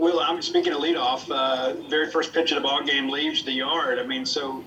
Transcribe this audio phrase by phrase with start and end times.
[0.00, 1.30] Well, I'm speaking of leadoff.
[1.30, 3.98] Uh, very first pitch of the ball game leaves the yard.
[3.98, 4.64] I mean, so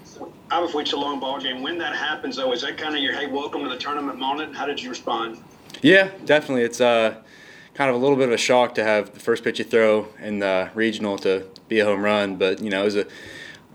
[0.51, 1.63] obviously it's a long ball game.
[1.63, 4.55] When that happens, though, is that kind of your hey, welcome to the tournament moment?
[4.55, 5.43] How did you respond?
[5.81, 6.61] Yeah, definitely.
[6.61, 7.15] It's uh,
[7.73, 10.07] kind of a little bit of a shock to have the first pitch you throw
[10.21, 13.07] in the regional to be a home run, but you know, it was a.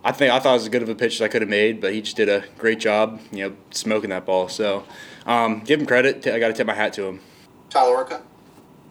[0.04, 1.50] I think I thought it was as good of a pitch as I could have
[1.50, 4.48] made, but he just did a great job, you know, smoking that ball.
[4.48, 4.84] So,
[5.27, 6.25] um, give him credit.
[6.25, 7.20] I got to tip my hat to him.
[7.68, 8.22] Tyler Orca.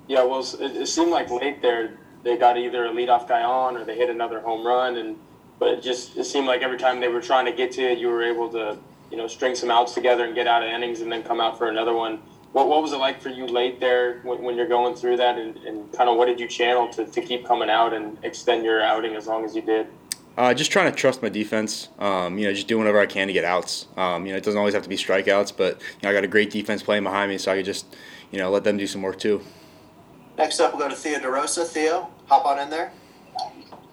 [0.10, 1.98] Yeah, well, it, it seemed like late there
[2.28, 5.18] they got either a leadoff guy on or they hit another home run, and
[5.60, 7.98] but it just it seemed like every time they were trying to get to it,
[7.98, 8.78] you were able to
[9.10, 11.58] you know string some outs together and get out of innings and then come out
[11.58, 12.20] for another one.
[12.52, 15.38] What, what was it like for you late there when, when you're going through that,
[15.38, 18.64] and, and kind of what did you channel to, to keep coming out and extend
[18.64, 19.88] your outing as long as you did?
[20.38, 21.90] Uh, just trying to trust my defense.
[21.98, 23.88] Um, you know, just doing whatever I can to get outs.
[23.96, 26.24] Um, you know, it doesn't always have to be strikeouts, but you know, I got
[26.24, 27.96] a great defense playing behind me, so I could just,
[28.32, 29.42] you know, let them do some work too.
[30.38, 31.66] Next up, we'll go to Theo DeRosa.
[31.66, 32.92] Theo, hop on in there.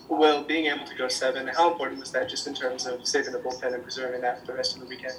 [0.09, 3.33] Well, being able to go seven, how important was that just in terms of saving
[3.33, 5.14] the bullpen and preserving that for the rest of the weekend?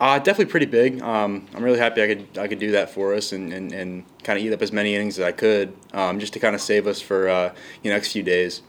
[0.00, 1.02] Uh, definitely pretty big.
[1.02, 4.04] Um, I'm really happy I could I could do that for us and, and, and
[4.24, 6.60] kind of eat up as many innings as I could, um, just to kind of
[6.60, 8.62] save us for uh, you know, next few days.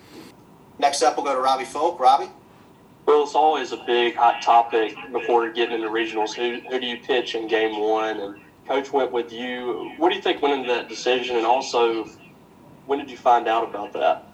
[0.77, 1.99] Next up, we'll go to Robbie Folk.
[1.99, 2.29] Robbie.
[3.05, 6.33] Well, it's always a big hot topic before getting into regionals.
[6.33, 8.19] Who, who do you pitch in game one?
[8.19, 9.91] And coach went with you.
[9.97, 11.37] What do you think went into that decision?
[11.37, 12.07] And also,
[12.85, 14.27] when did you find out about that?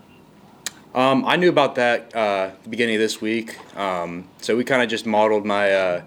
[0.94, 3.58] Um, I knew about that uh, the beginning of this week.
[3.78, 6.02] Um, so we kind of just modeled my uh,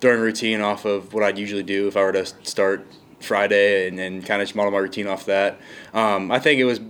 [0.00, 2.86] throwing routine off of what I'd usually do if I were to start
[3.20, 5.58] Friday and, and kind of just model my routine off that.
[5.94, 6.80] Um, I think it was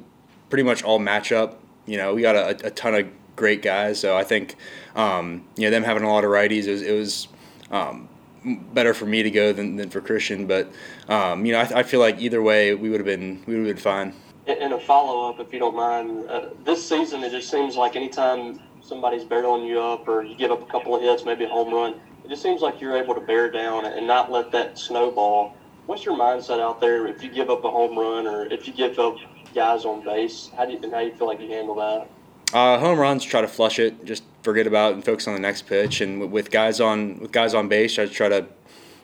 [0.51, 1.55] pretty much all matchup.
[1.87, 4.57] You know, we got a, a ton of great guys, so I think
[4.97, 6.67] um, you know them having a lot of righties.
[6.67, 7.29] It was, it was
[7.71, 8.09] um,
[8.45, 10.71] better for me to go than, than for Christian, but
[11.09, 13.67] um, you know I, I, feel like either way we would have been we would
[13.67, 14.15] have been fine.
[14.49, 17.97] In a follow up, if you don't mind, uh, this season it just seems like
[17.97, 21.49] anytime somebody's barreling you up or you give up a couple of hits, maybe a
[21.49, 24.79] home run, it just seems like you're able to bear down and not let that
[24.79, 25.55] snowball.
[25.85, 28.73] What's your mindset out there if you give up a home run or if you
[28.73, 29.17] give up
[29.55, 30.51] guys on base?
[30.57, 32.09] How do you, and how do you feel like you handle that?
[32.55, 35.41] Uh, home runs, try to flush it, just forget about it and focus on the
[35.41, 36.01] next pitch.
[36.01, 38.47] And with guys on with guys on base, I try to,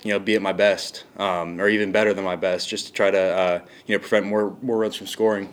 [0.04, 2.92] you know, be at my best um, or even better than my best, just to
[2.92, 5.52] try to, uh, you know, prevent more more runs from scoring.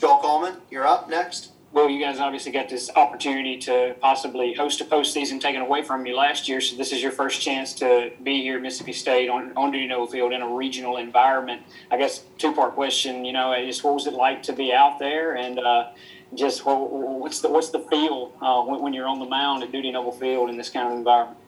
[0.00, 1.50] Joel Coleman, you're up next.
[1.72, 6.04] Well, you guys obviously got this opportunity to possibly host a postseason taken away from
[6.04, 9.28] you last year, so this is your first chance to be here at Mississippi State
[9.28, 11.62] on on Dudy Noble Field in a regional environment.
[11.90, 13.24] I guess two part question.
[13.24, 15.90] You know, just what was it like to be out there and uh,
[16.34, 19.90] just what's the what's the feel uh, when, when, you're on the mound at Dudy
[19.90, 21.38] Noble Field in this kind of environment?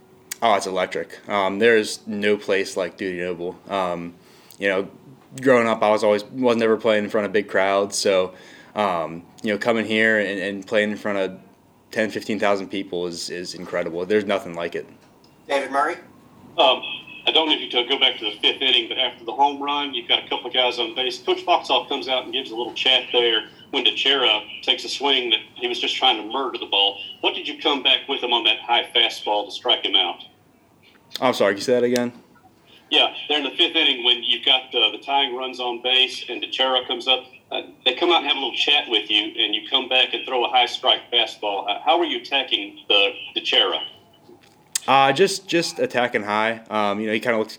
[0.47, 1.27] Oh, it's electric.
[1.27, 3.59] Um, there's no place like Dudy Noble.
[3.67, 4.13] Um,
[4.59, 4.91] you know,
[5.41, 8.35] growing up, I was always was never playing in front of big crowds, so
[8.75, 11.41] um, you know, coming here and, and, playing in front of
[11.93, 14.05] 10, 15,000 people is is incredible.
[14.05, 14.87] There's nothing like it.
[15.49, 15.95] David Murray.
[16.59, 16.83] Um,
[17.27, 19.33] I don't know if you to go back to the fifth inning, but after the
[19.33, 21.23] home run, you've got a couple of guys on base.
[21.23, 25.31] Coach Foxhall comes out and gives a little chat there when Teixeira takes a swing
[25.31, 26.99] that he was just trying to murder the ball.
[27.23, 30.23] What did you come back with him on that high fastball to strike him out?
[31.21, 32.13] I'm sorry, can you say that again?
[32.91, 36.25] Yeah, they're in the fifth inning when you've got uh, the tying runs on base
[36.29, 37.25] and Teixeira comes up.
[37.51, 40.13] Uh, they come out and have a little chat with you, and you come back
[40.13, 41.67] and throw a high strike fastball.
[41.85, 43.81] How are you attacking the Teixeira?
[44.87, 46.63] Uh, just just attacking high.
[46.69, 47.59] Um, you know, he kind of looks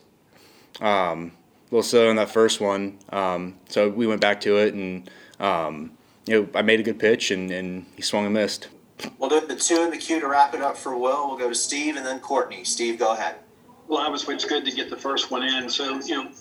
[0.82, 1.32] um,
[1.72, 3.00] a little slow in that first one.
[3.10, 5.92] Um, so we went back to it and um,
[6.26, 8.68] you know, I made a good pitch and, and he swung and missed.
[9.18, 11.28] We'll do the two in the queue to wrap it up for Will.
[11.28, 12.64] We'll go to Steve and then Courtney.
[12.64, 13.36] Steve, go ahead.
[13.88, 15.70] Well, obviously, it's good to get the first one in.
[15.70, 16.32] So, you know,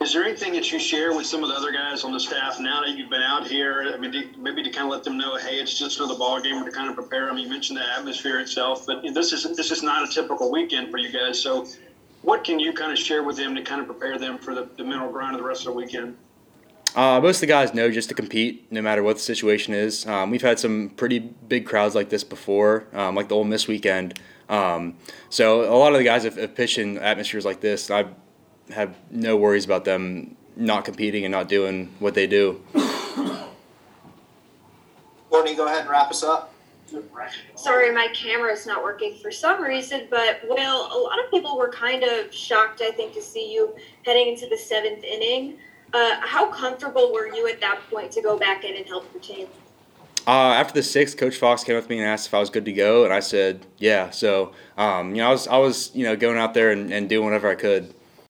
[0.00, 2.58] is there anything that you share with some of the other guys on the staff
[2.58, 3.92] now that you've been out here?
[3.94, 6.60] I mean, maybe to kind of let them know, hey, it's just another ball game,
[6.60, 7.38] or to kind of prepare them.
[7.38, 10.98] You mentioned the atmosphere itself, but this is this is not a typical weekend for
[10.98, 11.40] you guys.
[11.40, 11.66] So,
[12.22, 14.68] what can you kind of share with them to kind of prepare them for the,
[14.76, 16.16] the mental grind of the rest of the weekend?
[16.94, 20.06] Uh, most of the guys know just to compete, no matter what the situation is.
[20.06, 23.66] Um, we've had some pretty big crowds like this before, um, like the Ole Miss
[23.66, 24.20] weekend.
[24.50, 24.96] Um,
[25.30, 27.90] so a lot of the guys have, have pitched in atmospheres like this.
[27.90, 28.06] I
[28.74, 32.60] have no worries about them not competing and not doing what they do.
[35.30, 36.52] Courtney, go ahead and wrap us up.
[37.54, 41.56] Sorry, my camera is not working for some reason, but Will, a lot of people
[41.56, 43.74] were kind of shocked, I think, to see you
[44.04, 45.56] heading into the seventh inning.
[45.92, 49.22] Uh, how comfortable were you at that point to go back in and help your
[49.22, 49.46] team?
[50.26, 52.48] Uh, after the sixth, Coach Fox came up to me and asked if I was
[52.48, 55.90] good to go, and I said, "Yeah." So, um, you know, I was I was
[55.94, 57.92] you know going out there and, and doing whatever I could.